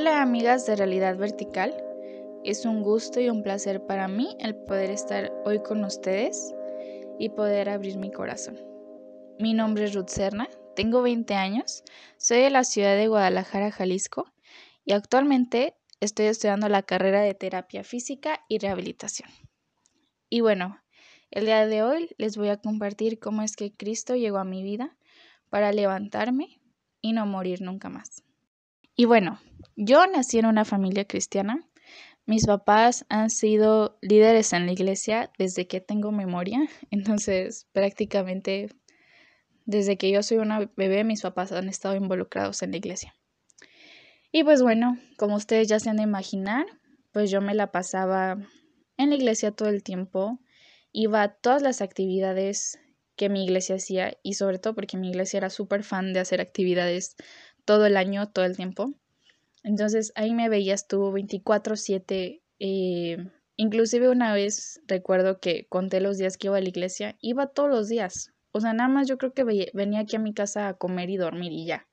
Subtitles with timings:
[0.00, 1.74] Hola amigas de Realidad Vertical,
[2.44, 6.54] es un gusto y un placer para mí el poder estar hoy con ustedes
[7.18, 8.60] y poder abrir mi corazón.
[9.40, 11.82] Mi nombre es Ruth Serna, tengo 20 años,
[12.16, 14.32] soy de la ciudad de Guadalajara, Jalisco
[14.84, 19.28] y actualmente estoy estudiando la carrera de terapia física y rehabilitación.
[20.30, 20.80] Y bueno,
[21.32, 24.62] el día de hoy les voy a compartir cómo es que Cristo llegó a mi
[24.62, 24.96] vida
[25.50, 26.60] para levantarme
[27.00, 28.22] y no morir nunca más.
[28.94, 29.40] Y bueno,
[29.80, 31.64] yo nací en una familia cristiana.
[32.26, 36.68] Mis papás han sido líderes en la iglesia desde que tengo memoria.
[36.90, 38.70] Entonces, prácticamente
[39.66, 43.14] desde que yo soy una bebé, mis papás han estado involucrados en la iglesia.
[44.32, 46.66] Y pues bueno, como ustedes ya se han de imaginar,
[47.12, 48.36] pues yo me la pasaba
[48.96, 50.40] en la iglesia todo el tiempo.
[50.90, 52.80] Iba a todas las actividades
[53.14, 56.40] que mi iglesia hacía y sobre todo porque mi iglesia era súper fan de hacer
[56.40, 57.14] actividades
[57.64, 58.92] todo el año, todo el tiempo.
[59.62, 62.42] Entonces ahí me veías tú 24/7.
[62.58, 63.18] Eh,
[63.56, 67.70] inclusive una vez recuerdo que conté los días que iba a la iglesia, iba todos
[67.70, 68.32] los días.
[68.52, 71.16] O sea, nada más yo creo que venía aquí a mi casa a comer y
[71.16, 71.86] dormir y ya.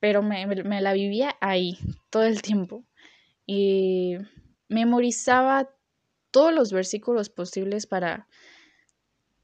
[0.00, 1.78] Pero me, me la vivía ahí
[2.10, 2.84] todo el tiempo.
[3.46, 4.16] Y
[4.68, 5.70] memorizaba
[6.30, 8.28] todos los versículos posibles para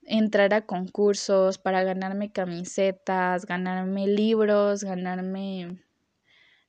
[0.05, 5.79] entrar a concursos, para ganarme camisetas, ganarme libros, ganarme,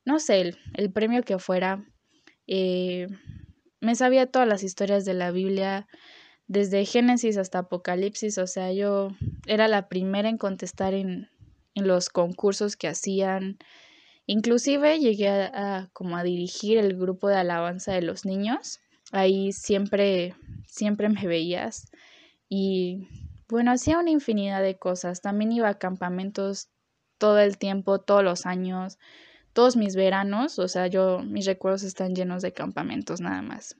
[0.04, 1.84] no sé, el, premio que fuera.
[2.46, 3.08] Eh,
[3.80, 5.86] me sabía todas las historias de la Biblia,
[6.46, 9.10] desde Génesis hasta Apocalipsis, o sea, yo
[9.46, 11.28] era la primera en contestar en,
[11.74, 13.58] en los concursos que hacían.
[14.26, 18.80] Inclusive llegué a, como a dirigir el grupo de alabanza de los niños.
[19.12, 20.34] Ahí siempre,
[20.66, 21.90] siempre me veías.
[22.48, 23.08] Y
[23.48, 25.20] bueno, hacía una infinidad de cosas.
[25.20, 26.68] También iba a campamentos
[27.18, 28.98] todo el tiempo, todos los años,
[29.54, 30.58] todos mis veranos.
[30.58, 33.76] O sea, yo, mis recuerdos están llenos de campamentos nada más.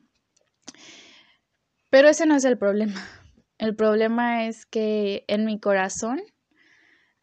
[1.91, 2.95] Pero ese no es el problema.
[3.57, 6.21] El problema es que en mi corazón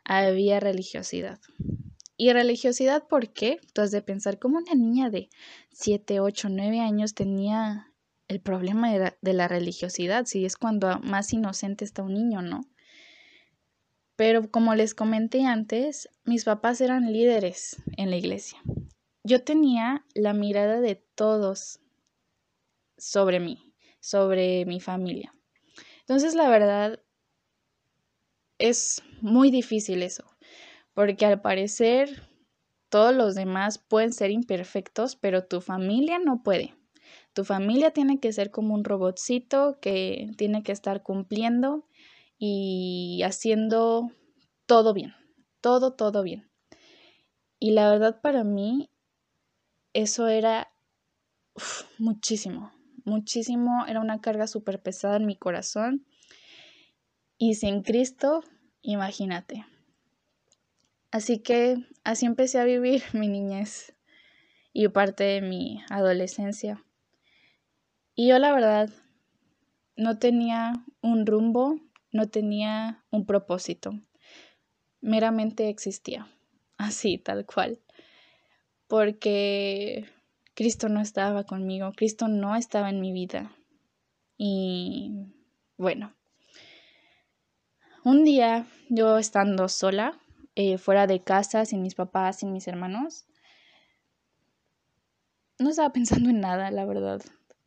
[0.05, 1.39] había religiosidad.
[2.15, 3.59] ¿Y religiosidad por qué?
[3.73, 5.29] Tú has de pensar como una niña de
[5.71, 7.91] 7, 8, 9 años tenía
[8.27, 12.61] el problema de la, religiosidad, si es cuando más inocente está un niño, ¿no?
[14.21, 18.61] Pero como les comenté antes, mis papás eran líderes en la iglesia.
[19.23, 21.79] Yo tenía la mirada de todos
[22.99, 25.33] sobre mí, sobre mi familia.
[26.01, 27.01] Entonces, la verdad,
[28.59, 30.25] es muy difícil eso,
[30.93, 32.21] porque al parecer
[32.89, 36.75] todos los demás pueden ser imperfectos, pero tu familia no puede.
[37.33, 41.87] Tu familia tiene que ser como un robotcito que tiene que estar cumpliendo
[42.43, 44.11] y haciendo
[44.65, 45.13] todo bien,
[45.61, 46.49] todo, todo bien.
[47.59, 48.89] Y la verdad para mí
[49.93, 50.73] eso era
[51.99, 52.71] muchísimo,
[53.05, 56.07] muchísimo, era una carga súper pesada en mi corazón.
[57.37, 58.43] Y sin Cristo,
[58.81, 59.67] imagínate.
[61.11, 63.95] Así que así empecé a vivir mi niñez
[64.73, 66.83] y parte de mi adolescencia.
[68.15, 68.89] Y yo la verdad
[69.95, 70.73] no tenía
[71.03, 71.79] un rumbo,
[72.11, 73.91] no tenía un propósito,
[75.01, 76.27] meramente existía,
[76.77, 77.79] así, tal cual,
[78.87, 80.05] porque
[80.53, 83.55] Cristo no estaba conmigo, Cristo no estaba en mi vida.
[84.37, 85.11] Y
[85.77, 86.13] bueno,
[88.03, 90.19] un día yo estando sola,
[90.55, 93.25] eh, fuera de casa, sin mis papás, sin mis hermanos,
[95.59, 97.21] no estaba pensando en nada, la verdad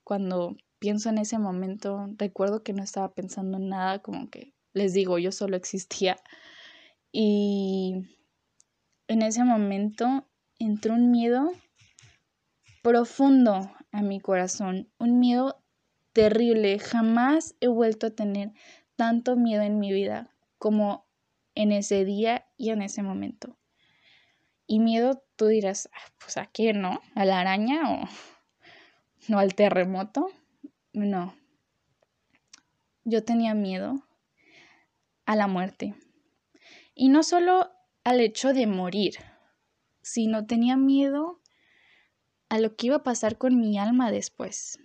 [0.04, 4.92] cuando pienso en ese momento, recuerdo que no estaba pensando en nada, como que les
[4.92, 6.18] digo, yo solo existía.
[7.10, 8.04] Y
[9.08, 10.28] en ese momento
[10.58, 11.50] entró un miedo
[12.82, 15.58] profundo a mi corazón, un miedo
[16.12, 16.78] terrible.
[16.78, 18.52] Jamás he vuelto a tener
[18.94, 21.06] tanto miedo en mi vida como
[21.54, 23.56] en ese día y en ese momento.
[24.66, 27.00] Y miedo, tú dirás, ah, pues a qué, ¿no?
[27.14, 28.06] ¿A la araña o
[29.28, 30.28] no al terremoto,
[30.94, 31.34] no.
[33.04, 34.06] Yo tenía miedo
[35.26, 35.94] a la muerte.
[36.94, 37.70] Y no solo
[38.04, 39.16] al hecho de morir,
[40.00, 41.40] sino tenía miedo
[42.48, 44.78] a lo que iba a pasar con mi alma después.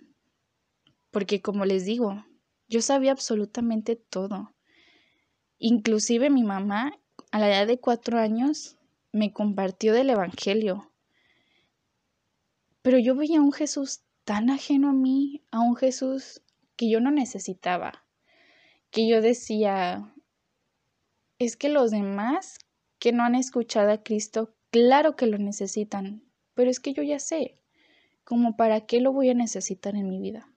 [1.10, 2.24] Porque como les digo,
[2.68, 4.54] yo sabía absolutamente todo.
[5.58, 6.98] Inclusive mi mamá,
[7.30, 8.76] a la edad de cuatro años,
[9.12, 10.90] me compartió del Evangelio.
[12.82, 16.40] Pero yo veía a un Jesús tan ajeno a mí, a un Jesús
[16.76, 18.04] que yo no necesitaba,
[18.92, 20.14] que yo decía,
[21.40, 22.60] es que los demás
[23.00, 26.22] que no han escuchado a Cristo, claro que lo necesitan,
[26.54, 27.58] pero es que yo ya sé,
[28.22, 30.48] como para qué lo voy a necesitar en mi vida.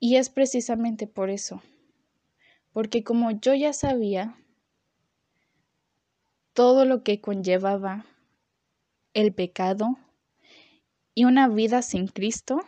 [0.00, 1.62] Y es precisamente por eso,
[2.72, 4.36] porque como yo ya sabía
[6.54, 8.04] todo lo que conllevaba
[9.14, 9.96] el pecado
[11.16, 12.60] y una vida sin Cristo,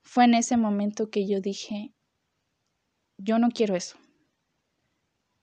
[0.00, 1.92] fue en ese momento que yo dije,
[3.18, 3.98] yo no quiero eso.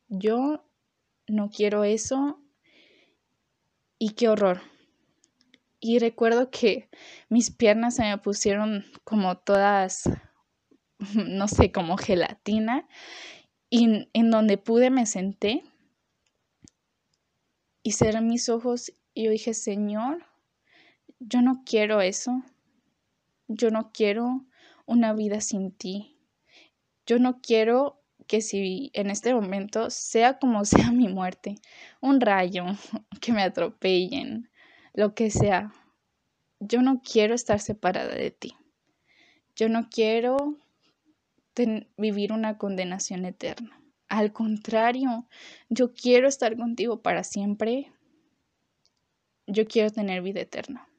[0.08, 0.64] Yo
[1.28, 2.42] no quiero eso
[4.00, 4.62] y qué horror.
[5.82, 6.90] Y recuerdo que
[7.28, 10.10] mis piernas se me pusieron como todas,
[11.28, 12.88] no sé, como gelatina.
[13.70, 15.64] Y en donde pude me senté
[17.84, 20.31] y cerré mis ojos y yo dije, Señor,
[21.24, 22.44] yo no quiero eso.
[23.48, 24.46] Yo no quiero
[24.86, 26.18] una vida sin ti.
[27.06, 31.56] Yo no quiero que si en este momento, sea como sea mi muerte,
[32.02, 32.66] un rayo,
[33.22, 34.50] que me atropellen,
[34.94, 35.72] lo que sea,
[36.60, 38.56] yo no quiero estar separada de ti.
[39.56, 40.58] Yo no quiero
[41.98, 43.80] vivir una condenación eterna.
[44.08, 45.28] Al contrario,
[45.70, 47.92] yo quiero estar contigo para siempre.
[49.46, 50.91] Yo quiero tener vida eterna.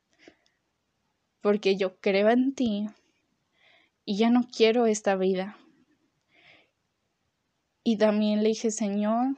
[1.42, 2.86] Porque yo creo en ti
[4.06, 5.58] y ya no quiero esta vida.
[7.84, 9.36] Y también le dije, Señor,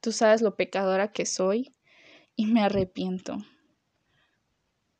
[0.00, 1.74] tú sabes lo pecadora que soy
[2.36, 3.36] y me arrepiento.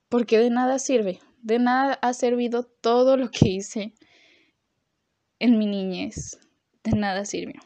[0.09, 3.95] Porque de nada sirve, de nada ha servido todo lo que hice
[5.39, 6.39] en mi niñez,
[6.85, 7.61] de nada sirvió.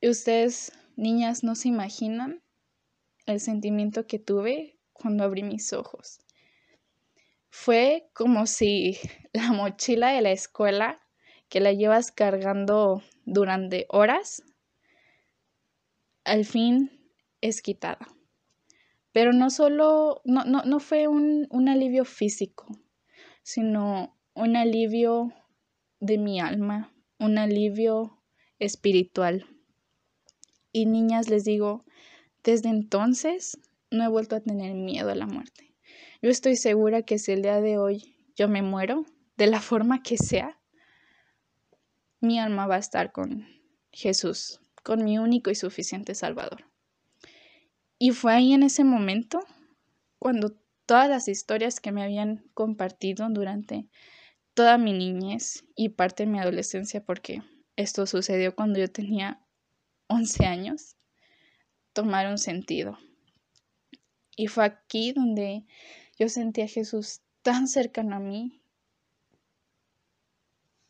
[0.00, 2.42] Y ustedes, niñas, no se imaginan
[3.26, 6.20] el sentimiento que tuve cuando abrí mis ojos.
[7.62, 8.96] Fue como si
[9.34, 10.98] la mochila de la escuela
[11.50, 14.42] que la llevas cargando durante horas,
[16.24, 16.90] al fin
[17.42, 18.08] es quitada.
[19.12, 22.66] Pero no solo, no, no, no fue un, un alivio físico,
[23.42, 25.30] sino un alivio
[25.98, 28.22] de mi alma, un alivio
[28.58, 29.44] espiritual.
[30.72, 31.84] Y niñas, les digo,
[32.42, 33.58] desde entonces
[33.90, 35.69] no he vuelto a tener miedo a la muerte.
[36.22, 39.06] Yo estoy segura que si el día de hoy yo me muero,
[39.38, 40.60] de la forma que sea,
[42.20, 43.46] mi alma va a estar con
[43.90, 46.66] Jesús, con mi único y suficiente Salvador.
[47.98, 49.40] Y fue ahí en ese momento
[50.18, 53.88] cuando todas las historias que me habían compartido durante
[54.52, 57.42] toda mi niñez y parte de mi adolescencia, porque
[57.76, 59.42] esto sucedió cuando yo tenía
[60.08, 60.96] 11 años,
[61.94, 62.98] tomaron sentido.
[64.36, 65.64] Y fue aquí donde
[66.20, 68.60] yo sentí a Jesús tan cercano a mí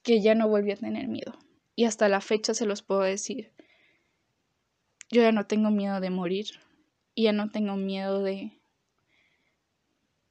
[0.02, 1.38] que ya no volví a tener miedo.
[1.76, 3.52] Y hasta la fecha se los puedo decir.
[5.08, 6.46] Yo ya no tengo miedo de morir
[7.14, 8.58] y ya no tengo miedo de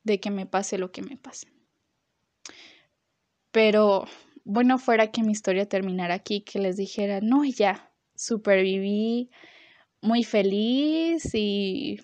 [0.04, 1.48] de que me pase lo que me pase.
[3.51, 4.06] Pero
[4.44, 9.30] bueno, fuera que mi historia terminara aquí, que les dijera, no, ya, superviví
[10.01, 12.00] muy feliz y,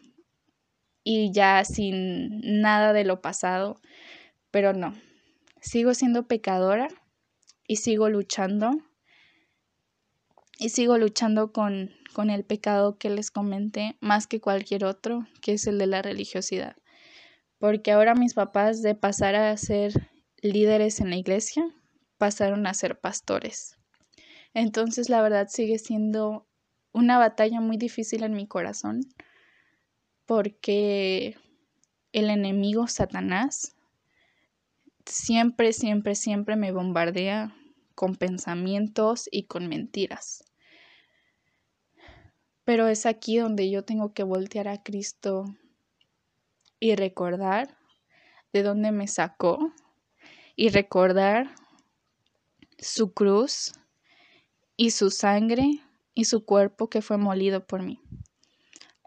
[1.07, 3.79] y ya sin nada de lo pasado,
[4.49, 4.93] pero no,
[5.61, 6.87] sigo siendo pecadora
[7.67, 8.71] y sigo luchando.
[10.57, 15.53] Y sigo luchando con, con el pecado que les comenté, más que cualquier otro, que
[15.53, 16.77] es el de la religiosidad.
[17.59, 20.09] Porque ahora mis papás, de pasar a ser
[20.41, 21.65] líderes en la iglesia,
[22.17, 23.77] pasaron a ser pastores.
[24.53, 26.47] Entonces, la verdad sigue siendo
[26.93, 29.01] una batalla muy difícil en mi corazón,
[30.25, 31.37] porque
[32.11, 33.75] el enemigo Satanás
[35.05, 37.55] siempre, siempre, siempre me bombardea
[37.93, 40.43] con pensamientos y con mentiras.
[42.63, 45.45] Pero es aquí donde yo tengo que voltear a Cristo
[46.79, 47.77] y recordar
[48.51, 49.71] de dónde me sacó
[50.55, 51.53] y recordar
[52.77, 53.73] su cruz
[54.77, 55.81] y su sangre
[56.13, 58.01] y su cuerpo que fue molido por mí.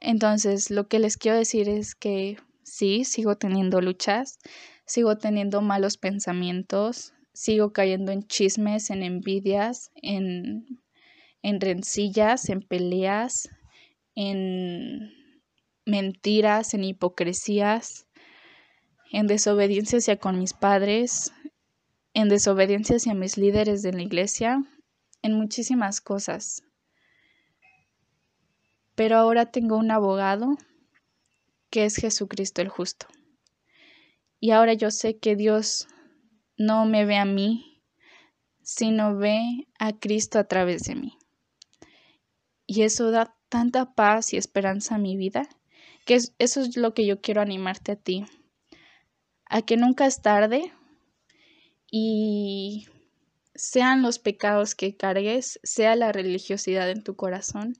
[0.01, 4.39] Entonces, lo que les quiero decir es que sí, sigo teniendo luchas,
[4.87, 10.81] sigo teniendo malos pensamientos, sigo cayendo en chismes, en envidias, en,
[11.43, 13.49] en rencillas, en peleas,
[14.15, 15.13] en
[15.85, 18.07] mentiras, en hipocresías,
[19.13, 21.33] en desobediencia hacia con mis padres,
[22.15, 24.63] en desobediencia hacia mis líderes de la iglesia,
[25.23, 26.63] en muchísimas cosas.
[28.99, 30.59] Pero ahora tengo un abogado
[31.71, 33.07] que es Jesucristo el justo.
[34.41, 35.87] Y ahora yo sé que Dios
[36.57, 37.81] no me ve a mí,
[38.61, 41.17] sino ve a Cristo a través de mí.
[42.67, 45.49] Y eso da tanta paz y esperanza a mi vida
[46.05, 48.27] que eso es lo que yo quiero animarte a ti,
[49.45, 50.73] a que nunca es tarde
[51.89, 52.89] y
[53.55, 57.77] sean los pecados que cargues, sea la religiosidad en tu corazón,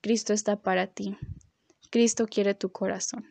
[0.00, 1.16] Cristo está para ti.
[1.90, 3.28] Cristo quiere tu corazón.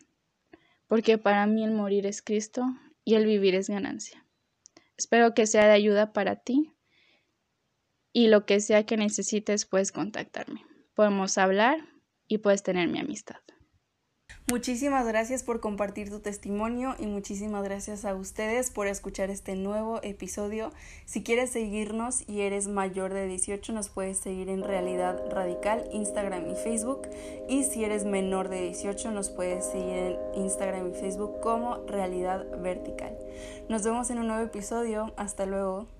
[0.86, 2.64] Porque para mí el morir es Cristo
[3.04, 4.26] y el vivir es ganancia.
[4.96, 6.74] Espero que sea de ayuda para ti
[8.12, 10.64] y lo que sea que necesites puedes contactarme.
[10.94, 11.78] Podemos hablar
[12.28, 13.40] y puedes tener mi amistad.
[14.50, 20.00] Muchísimas gracias por compartir tu testimonio y muchísimas gracias a ustedes por escuchar este nuevo
[20.02, 20.72] episodio.
[21.04, 26.50] Si quieres seguirnos y eres mayor de 18 nos puedes seguir en Realidad Radical, Instagram
[26.50, 27.02] y Facebook.
[27.48, 32.44] Y si eres menor de 18 nos puedes seguir en Instagram y Facebook como Realidad
[32.60, 33.16] Vertical.
[33.68, 35.12] Nos vemos en un nuevo episodio.
[35.16, 35.99] Hasta luego.